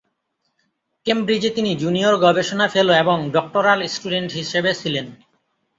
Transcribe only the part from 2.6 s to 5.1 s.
ফেলো এবং doctoral student হিসেবে ছিলেন।